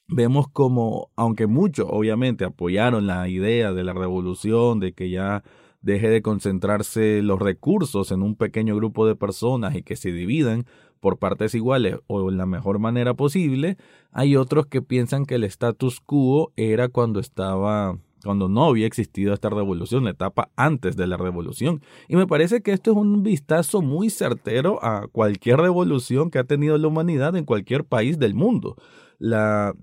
vemos 0.07 0.47
como, 0.47 1.09
aunque 1.15 1.47
muchos 1.47 1.87
obviamente 1.89 2.45
apoyaron 2.45 3.07
la 3.07 3.27
idea 3.27 3.73
de 3.73 3.83
la 3.83 3.93
revolución, 3.93 4.79
de 4.79 4.93
que 4.93 5.09
ya 5.09 5.43
deje 5.81 6.09
de 6.09 6.21
concentrarse 6.21 7.21
los 7.21 7.39
recursos 7.39 8.11
en 8.11 8.21
un 8.21 8.35
pequeño 8.35 8.75
grupo 8.75 9.05
de 9.05 9.15
personas 9.15 9.75
y 9.75 9.81
que 9.81 9.95
se 9.95 10.11
dividan 10.11 10.65
por 10.99 11.17
partes 11.17 11.53
iguales 11.55 11.97
o 12.07 12.29
en 12.29 12.37
la 12.37 12.45
mejor 12.45 12.79
manera 12.79 13.15
posible, 13.15 13.77
hay 14.11 14.37
otros 14.37 14.67
que 14.67 14.81
piensan 14.81 15.25
que 15.25 15.35
el 15.35 15.43
status 15.43 15.99
quo 15.99 16.53
era 16.55 16.87
cuando 16.87 17.19
estaba 17.19 17.97
cuando 18.23 18.49
no 18.49 18.65
había 18.65 18.87
existido 18.87 19.33
esta 19.33 19.49
revolución, 19.49 20.03
la 20.05 20.11
etapa 20.11 20.49
antes 20.55 20.95
de 20.95 21.07
la 21.07 21.17
revolución. 21.17 21.81
Y 22.07 22.15
me 22.15 22.27
parece 22.27 22.61
que 22.61 22.71
esto 22.71 22.91
es 22.91 22.97
un 22.97 23.23
vistazo 23.23 23.81
muy 23.81 24.09
certero 24.09 24.83
a 24.83 25.07
cualquier 25.07 25.59
revolución 25.59 26.31
que 26.31 26.39
ha 26.39 26.43
tenido 26.43 26.77
la 26.77 26.87
humanidad 26.87 27.35
en 27.35 27.45
cualquier 27.45 27.85
país 27.85 28.19
del 28.19 28.33
mundo. 28.33 28.75
La, 29.19 29.73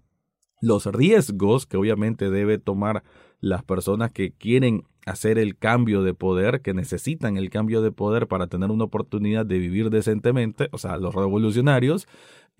los 0.60 0.86
riesgos 0.86 1.66
que 1.66 1.76
obviamente 1.76 2.30
debe 2.30 2.58
tomar 2.58 3.02
las 3.40 3.62
personas 3.64 4.12
que 4.12 4.32
quieren 4.32 4.84
hacer 5.06 5.38
el 5.38 5.56
cambio 5.56 6.02
de 6.02 6.14
poder, 6.14 6.60
que 6.60 6.74
necesitan 6.74 7.36
el 7.36 7.50
cambio 7.50 7.82
de 7.82 7.90
poder 7.90 8.26
para 8.26 8.46
tener 8.46 8.70
una 8.70 8.84
oportunidad 8.84 9.46
de 9.46 9.58
vivir 9.58 9.90
decentemente, 9.90 10.68
o 10.72 10.78
sea, 10.78 10.98
los 10.98 11.14
revolucionarios, 11.14 12.06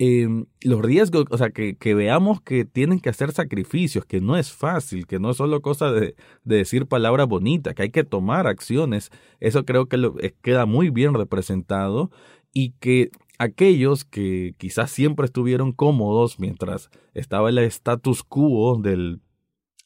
Em, 0.02 0.46
los 0.62 0.80
riesgos, 0.80 1.26
o 1.28 1.36
sea, 1.36 1.50
que, 1.50 1.76
veamos 1.94 2.40
que 2.40 2.64
tienen 2.64 3.00
que 3.00 3.10
hacer 3.10 3.32
sacrificios, 3.32 4.06
que 4.06 4.22
no 4.22 4.38
es 4.38 4.50
fácil, 4.50 5.06
que 5.06 5.18
no 5.18 5.30
es 5.30 5.36
solo 5.36 5.60
cosa 5.60 5.92
de, 5.92 6.14
de 6.42 6.56
decir 6.56 6.86
palabras 6.86 7.28
bonitas, 7.28 7.74
que 7.74 7.82
hay 7.82 7.90
que 7.90 8.02
tomar 8.02 8.46
acciones. 8.46 9.10
Eso 9.40 9.66
creo 9.66 9.90
que 9.90 9.98
eh, 10.22 10.34
queda 10.40 10.64
muy 10.64 10.88
bien 10.88 11.12
representado 11.12 12.10
y 12.54 12.70
que 12.80 13.10
aquellos 13.38 14.06
que 14.06 14.54
quizás 14.56 14.90
siempre 14.90 15.26
estuvieron 15.26 15.72
cómodos 15.72 16.40
mientras 16.40 16.88
estaba 17.12 17.50
el 17.50 17.58
status 17.58 18.22
quo 18.22 18.78
del, 18.82 19.20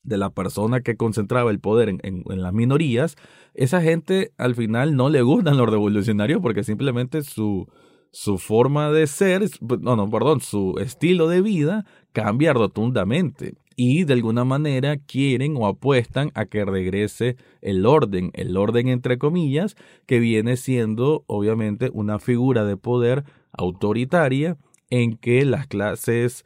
de 0.05 0.17
la 0.17 0.31
persona 0.31 0.81
que 0.83 0.97
concentraba 0.97 1.51
el 1.51 1.59
poder 1.59 1.89
en, 1.89 2.01
en, 2.05 2.23
las 2.41 2.53
minorías, 2.53 3.17
esa 3.55 3.83
gente 3.83 4.33
al 4.37 4.55
final 4.55 4.95
no 4.95 5.09
le 5.09 5.23
gustan 5.23 5.57
los 5.57 5.69
revolucionarios 5.69 6.41
porque 6.41 6.63
simplemente 6.63 7.25
su, 7.25 7.67
su 8.15 8.39
forma 8.39 8.93
de 8.93 9.09
ser, 9.09 9.43
no, 9.81 9.97
no, 9.97 10.09
perdón, 10.09 10.41
su 10.41 10.77
estilo 10.79 11.27
de 11.27 11.43
vida 11.43 11.85
cambia 12.13 12.53
rotundamente 12.53 13.55
y 13.75 14.05
de 14.05 14.13
alguna 14.13 14.45
manera 14.45 14.99
quieren 14.99 15.57
o 15.57 15.67
apuestan 15.67 16.31
a 16.35 16.47
que 16.47 16.65
regrese 16.65 17.37
el 17.61 17.85
orden, 17.85 18.31
el 18.35 18.57
orden 18.57 18.87
entre 18.87 19.19
comillas, 19.19 19.75
que 20.07 20.21
viene 20.21 20.57
siendo 20.57 21.25
obviamente 21.27 21.91
una 21.93 22.21
figura 22.21 22.65
de 22.65 22.77
poder 22.77 23.25
autoritaria 23.51 24.59
en 24.91 25.17
que 25.17 25.45
las 25.45 25.67
clases 25.67 26.45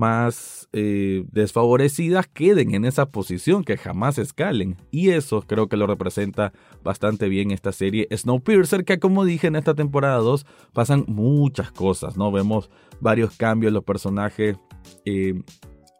más 0.00 0.66
eh, 0.72 1.24
desfavorecidas 1.30 2.26
queden 2.26 2.74
en 2.74 2.86
esa 2.86 3.10
posición, 3.10 3.64
que 3.64 3.76
jamás 3.76 4.16
escalen. 4.16 4.76
Y 4.90 5.10
eso 5.10 5.42
creo 5.42 5.68
que 5.68 5.76
lo 5.76 5.86
representa 5.86 6.54
bastante 6.82 7.28
bien 7.28 7.50
esta 7.50 7.70
serie 7.70 8.08
Snowpiercer, 8.10 8.86
que 8.86 8.98
como 8.98 9.26
dije 9.26 9.48
en 9.48 9.56
esta 9.56 9.74
temporada 9.74 10.16
2 10.16 10.46
pasan 10.72 11.04
muchas 11.06 11.70
cosas, 11.70 12.16
¿no? 12.16 12.32
Vemos 12.32 12.70
varios 13.00 13.36
cambios, 13.36 13.74
los 13.74 13.84
personajes 13.84 14.56
eh, 15.04 15.34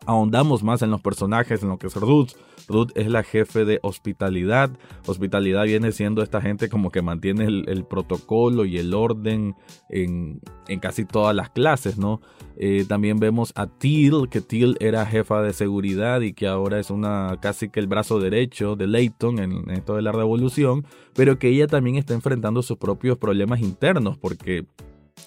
ahondamos 0.06 0.62
más 0.62 0.80
en 0.80 0.90
los 0.90 1.02
personajes, 1.02 1.62
en 1.62 1.68
lo 1.68 1.78
que 1.78 1.88
es 1.88 1.94
Ruth. 1.94 2.30
Ruth 2.68 2.90
es 2.94 3.08
la 3.08 3.22
jefe 3.22 3.64
de 3.64 3.78
hospitalidad. 3.82 4.70
Hospitalidad 5.06 5.64
viene 5.64 5.92
siendo 5.92 6.22
esta 6.22 6.40
gente 6.40 6.68
como 6.68 6.90
que 6.90 7.02
mantiene 7.02 7.44
el, 7.46 7.84
protocolo 7.84 8.64
y 8.64 8.78
el 8.78 8.94
orden 8.94 9.54
en, 9.88 10.40
casi 10.80 11.04
todas 11.04 11.34
las 11.34 11.50
clases, 11.50 11.98
¿no? 11.98 12.20
Eh, 12.56 12.84
también 12.86 13.18
vemos 13.18 13.52
a 13.56 13.66
Teal, 13.66 14.28
que 14.28 14.40
Teal 14.40 14.76
era 14.80 15.06
jefa 15.06 15.42
de 15.42 15.52
seguridad 15.52 16.20
y 16.20 16.32
que 16.32 16.46
ahora 16.46 16.78
es 16.78 16.90
una 16.90 17.38
casi 17.40 17.70
que 17.70 17.80
el 17.80 17.86
brazo 17.86 18.20
derecho 18.20 18.76
de 18.76 18.86
Leighton 18.86 19.38
en, 19.38 19.52
en 19.52 19.70
esto 19.70 19.96
de 19.96 20.02
la 20.02 20.12
revolución, 20.12 20.84
pero 21.14 21.38
que 21.38 21.48
ella 21.48 21.66
también 21.66 21.96
está 21.96 22.14
enfrentando 22.14 22.62
sus 22.62 22.76
propios 22.76 23.16
problemas 23.16 23.60
internos 23.60 24.18
porque 24.18 24.66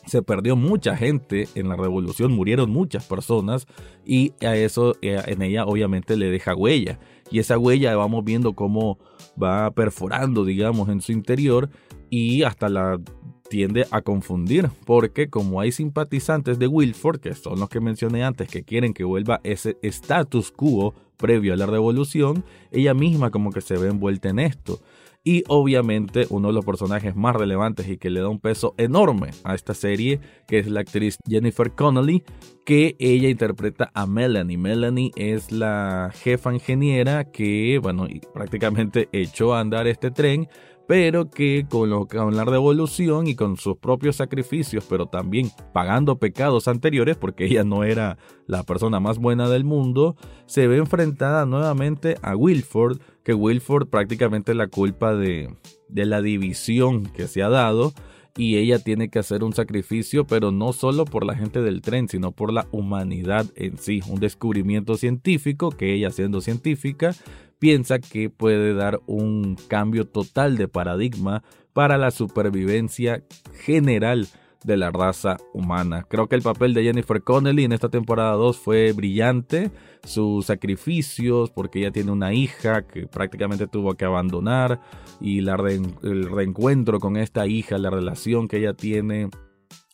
se 0.06 0.22
perdió 0.22 0.56
mucha 0.56 0.96
gente 0.96 1.48
en 1.56 1.70
la 1.70 1.76
revolución, 1.76 2.34
murieron 2.34 2.70
muchas 2.70 3.06
personas 3.06 3.68
y 4.06 4.34
a 4.42 4.56
eso 4.56 4.96
eh, 5.02 5.22
en 5.28 5.42
ella 5.42 5.66
obviamente 5.66 6.18
le 6.18 6.30
deja 6.30 6.56
huella. 6.56 7.00
Y 7.34 7.40
esa 7.40 7.58
huella 7.58 7.96
vamos 7.96 8.24
viendo 8.24 8.54
cómo 8.54 9.00
va 9.42 9.72
perforando, 9.72 10.46
digamos, 10.46 10.88
en 10.90 11.02
su 11.02 11.12
interior 11.12 11.68
y 12.12 12.44
hasta 12.44 12.70
la 12.70 13.02
tiende 13.50 13.88
a 13.90 14.04
confundir, 14.04 14.70
porque 14.86 15.32
como 15.32 15.60
hay 15.60 15.72
simpatizantes 15.72 16.60
de 16.60 16.68
Wilford, 16.68 17.20
que 17.20 17.34
son 17.34 17.60
los 17.60 17.70
que 17.70 17.80
mencioné 17.80 18.24
antes, 18.24 18.48
que 18.48 18.62
quieren 18.62 18.94
que 18.94 19.04
vuelva 19.04 19.42
ese 19.44 19.80
status 19.82 20.52
quo 20.52 20.94
previo 21.18 21.56
a 21.56 21.58
la 21.58 21.66
revolución, 21.66 22.46
ella 22.72 22.94
misma 22.94 23.32
como 23.32 23.52
que 23.52 23.62
se 23.62 23.78
ve 23.78 23.88
envuelta 23.88 24.30
en 24.30 24.38
esto. 24.38 24.80
Y 25.24 25.44
obviamente 25.48 26.28
uno 26.30 26.50
de 26.50 26.54
los 26.54 26.66
personajes 26.66 27.16
más 27.16 27.36
relevantes 27.36 27.88
y 27.88 27.98
que 27.98 28.10
le 28.10 28.20
da 28.20 28.28
un 28.28 28.40
peso 28.40 28.76
enorme 28.78 29.30
a 29.46 29.56
esta 29.56 29.74
serie, 29.74 30.20
que 30.48 30.60
es 30.60 30.68
la 30.68 30.82
actriz 30.82 31.18
Jennifer 31.26 31.72
Connelly, 31.72 32.24
que 32.66 32.98
ella 33.00 33.30
interpreta 33.30 33.90
a 33.94 34.06
Melanie. 34.06 34.58
Melanie 34.58 35.12
es 35.16 35.52
la 35.52 36.12
jefa 36.14 36.54
ingeniera 36.54 37.32
que, 37.32 37.80
bueno, 37.82 38.08
prácticamente 38.34 39.08
echó 39.14 39.54
a 39.54 39.62
andar 39.62 39.88
este 39.88 40.12
tren 40.12 40.50
pero 40.88 41.30
que 41.30 41.66
con, 41.70 41.90
lo, 41.90 42.08
con 42.08 42.36
la 42.36 42.46
revolución 42.46 43.28
y 43.28 43.36
con 43.36 43.58
sus 43.58 43.78
propios 43.78 44.18
sacrificios, 44.18 44.86
pero 44.90 45.06
también 45.08 45.50
pagando 45.74 46.18
pecados 46.18 46.68
anteriores, 46.68 47.16
porque 47.16 47.46
ella 47.46 47.64
no 47.64 47.84
era 47.84 48.18
la 48.48 48.64
persona 48.64 49.00
más 49.00 49.18
buena 49.18 49.50
del 49.50 49.64
mundo, 49.64 50.16
se 50.46 50.68
ve 50.68 50.78
enfrentada 50.78 51.46
nuevamente 51.46 52.18
a 52.22 52.36
Wilford, 52.36 53.00
que 53.24 53.34
Wilford 53.34 53.88
prácticamente 53.88 54.54
la 54.54 54.68
culpa 54.68 55.16
de, 55.16 55.56
de 55.88 56.06
la 56.06 56.22
división 56.22 57.06
que 57.06 57.28
se 57.28 57.44
ha 57.44 57.50
dado, 57.50 57.94
y 58.36 58.58
ella 58.58 58.80
tiene 58.80 59.10
que 59.10 59.20
hacer 59.20 59.44
un 59.44 59.54
sacrificio, 59.54 60.26
pero 60.26 60.52
no 60.52 60.74
solo 60.74 61.06
por 61.06 61.26
la 61.26 61.36
gente 61.36 61.62
del 61.62 61.82
tren, 61.82 62.08
sino 62.08 62.32
por 62.32 62.52
la 62.52 62.68
humanidad 62.72 63.46
en 63.56 63.78
sí, 63.78 64.02
un 64.10 64.20
descubrimiento 64.20 64.98
científico 64.98 65.70
que 65.70 65.94
ella 65.94 66.10
siendo 66.10 66.42
científica 66.42 67.14
piensa 67.60 68.00
que 68.00 68.30
puede 68.30 68.74
dar 68.74 69.02
un 69.06 69.56
cambio 69.68 70.06
total 70.06 70.58
de 70.58 70.68
paradigma 70.68 71.44
para 71.74 71.98
la 71.98 72.12
supervivencia 72.12 73.24
general 73.64 74.28
de 74.64 74.78
la 74.78 74.92
raza 74.92 75.38
humana. 75.54 76.06
Creo 76.08 76.28
que 76.28 76.36
el 76.36 76.42
papel 76.42 76.74
de 76.74 76.84
Jennifer 76.84 77.22
Connelly 77.24 77.64
en 77.66 77.74
esta 77.74 77.90
temporada 77.90 78.34
2 78.34 78.58
fue 78.58 78.92
brillante. 78.94 79.72
Sus 80.04 80.48
sacrificios, 80.48 81.50
porque 81.50 81.80
ella 81.80 81.92
tiene 81.92 82.12
una 82.12 82.34
hija 82.34 82.86
que 82.86 83.08
prácticamente 83.08 83.68
tuvo 83.68 83.94
que 83.96 84.04
abandonar, 84.04 84.82
y 85.22 85.40
la 85.42 85.56
el 85.56 86.30
reencuentro 86.30 87.00
con 87.00 87.16
esta 87.16 87.48
hija, 87.48 87.78
la 87.78 87.90
relación 87.90 88.50
que 88.50 88.58
ella 88.58 88.74
tiene 88.74 89.30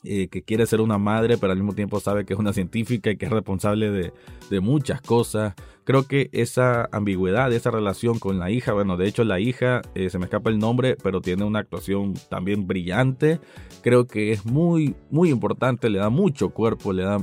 eh, 0.05 0.29
que 0.29 0.43
quiere 0.43 0.65
ser 0.65 0.79
una 0.79 0.97
madre, 0.97 1.37
pero 1.37 1.51
al 1.51 1.57
mismo 1.57 1.73
tiempo 1.73 1.99
sabe 1.99 2.23
que 2.23 2.31
es 2.31 2.39
una 2.39 2.53
científica 2.53 3.11
y 3.11 3.17
que 3.17 3.25
es 3.25 3.31
responsable 3.31 3.91
de, 3.91 4.13
de, 4.49 4.59
muchas 4.61 5.01
cosas. 5.01 5.55
Creo 5.83 6.07
que 6.07 6.29
esa 6.33 6.87
ambigüedad, 6.91 7.51
esa 7.51 7.71
relación 7.71 8.19
con 8.19 8.39
la 8.39 8.51
hija, 8.51 8.73
bueno, 8.73 8.97
de 8.97 9.07
hecho 9.07 9.23
la 9.23 9.39
hija, 9.39 9.81
eh, 9.95 10.09
se 10.09 10.19
me 10.19 10.25
escapa 10.25 10.49
el 10.49 10.59
nombre, 10.59 10.97
pero 11.01 11.21
tiene 11.21 11.43
una 11.43 11.59
actuación 11.59 12.13
también 12.29 12.67
brillante. 12.67 13.39
Creo 13.81 14.07
que 14.07 14.31
es 14.31 14.45
muy, 14.45 14.95
muy 15.09 15.29
importante, 15.29 15.89
le 15.89 15.99
da 15.99 16.09
mucho 16.09 16.49
cuerpo, 16.49 16.93
le 16.93 17.03
da 17.03 17.19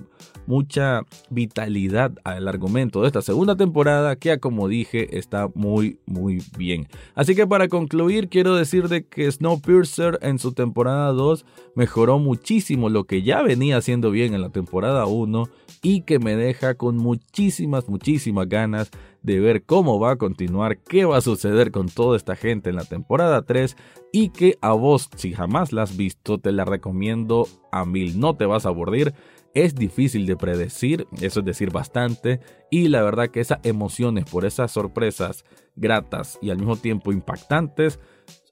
mucha 0.47 1.03
vitalidad 1.31 2.13
al 2.25 2.49
argumento 2.49 3.03
de 3.03 3.09
esta 3.09 3.23
segunda 3.23 3.57
temporada 3.57 4.17
que, 4.17 4.39
como 4.39 4.69
dije, 4.69 5.19
está 5.19 5.49
muy, 5.55 5.99
muy 6.07 6.43
bien. 6.57 6.89
Así 7.15 7.35
que 7.35 7.47
para 7.47 7.69
concluir, 7.69 8.29
quiero 8.29 8.55
decir 8.55 8.89
de 8.89 9.05
que 9.07 9.31
Snowpiercer 9.31 10.19
en 10.23 10.39
su 10.39 10.53
temporada 10.53 11.13
2 11.13 11.45
mejoró 11.75 12.19
muchísimo 12.19 12.89
lo 12.89 13.05
que 13.05 13.23
ya 13.23 13.43
venía 13.43 13.77
haciendo 13.77 14.11
bien 14.11 14.35
en 14.35 14.41
la 14.41 14.51
temporada 14.51 15.07
1 15.07 15.49
y 15.87 16.01
que 16.01 16.19
me 16.19 16.35
deja 16.35 16.75
con 16.75 16.97
muchísimas, 16.97 17.89
muchísimas 17.89 18.49
ganas 18.49 18.91
de 19.23 19.39
ver 19.39 19.63
cómo 19.63 20.01
va 20.01 20.11
a 20.11 20.17
continuar, 20.17 20.79
qué 20.79 21.05
va 21.05 21.19
a 21.19 21.21
suceder 21.21 21.71
con 21.71 21.89
toda 21.89 22.17
esta 22.17 22.35
gente 22.35 22.71
en 22.71 22.77
la 22.77 22.85
temporada 22.85 23.43
3 23.43 23.77
y 24.13 24.31
que 24.31 24.59
a 24.63 24.73
vos, 24.73 25.09
si 25.15 25.33
jamás 25.33 25.73
la 25.73 25.85
has 25.85 25.97
visto, 25.97 26.39
te 26.39 26.51
la 26.51 26.65
recomiendo 26.65 27.47
a 27.71 27.85
mil, 27.85 28.19
no 28.19 28.35
te 28.35 28.47
vas 28.47 28.67
a 28.67 28.71
aburrir 28.71 29.15
es 29.55 29.75
difícil 29.75 30.27
de 30.27 30.37
predecir, 30.37 31.07
eso 31.23 31.41
es 31.41 31.47
decir 31.47 31.71
bastante, 31.71 32.41
y 32.71 32.89
la 32.89 33.03
verdad 33.03 33.29
que 33.29 33.41
esas 33.41 33.61
emociones 33.63 34.27
por 34.27 34.45
esas 34.45 34.71
sorpresas 34.71 35.47
gratas 35.77 36.39
y 36.43 36.51
al 36.51 36.59
mismo 36.59 36.77
tiempo 36.77 37.11
impactantes 37.11 37.99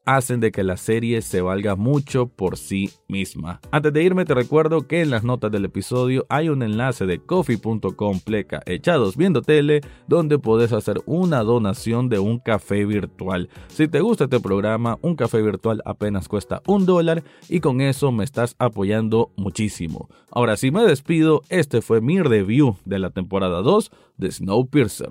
hacen 0.04 0.40
de 0.40 0.52
que 0.52 0.64
la 0.64 0.76
serie 0.76 1.22
se 1.22 1.40
valga 1.40 1.76
mucho 1.76 2.26
por 2.28 2.56
sí 2.56 2.90
misma. 3.08 3.60
Antes 3.70 3.92
de 3.92 4.02
irme 4.02 4.24
te 4.24 4.34
recuerdo 4.34 4.86
que 4.86 5.00
en 5.00 5.10
las 5.10 5.24
notas 5.24 5.50
del 5.50 5.64
episodio 5.64 6.26
hay 6.28 6.48
un 6.48 6.62
enlace 6.62 7.06
de 7.06 7.18
coffee.com 7.18 8.20
pleca 8.20 8.62
echados 8.66 9.16
viendo 9.16 9.42
tele 9.42 9.80
donde 10.06 10.38
puedes 10.38 10.72
hacer 10.72 11.00
una 11.06 11.42
donación 11.42 12.08
de 12.08 12.18
un 12.18 12.38
café 12.38 12.84
virtual. 12.84 13.48
Si 13.68 13.88
te 13.88 14.00
gusta 14.00 14.24
este 14.24 14.40
programa, 14.40 14.98
un 15.02 15.16
café 15.16 15.42
virtual 15.42 15.82
apenas 15.84 16.28
cuesta 16.28 16.62
un 16.66 16.86
dólar 16.86 17.22
y 17.48 17.60
con 17.60 17.80
eso 17.80 18.12
me 18.12 18.24
estás 18.24 18.56
apoyando 18.58 19.32
muchísimo. 19.36 20.08
Ahora 20.30 20.56
sí 20.56 20.70
me 20.70 20.84
despido, 20.84 21.42
este 21.48 21.82
fue 21.82 22.00
mi 22.00 22.20
review 22.20 22.76
de 22.84 22.98
la 22.98 23.10
temporada 23.10 23.62
2 23.62 23.90
de 24.16 24.30
Snowpiercer. 24.30 25.10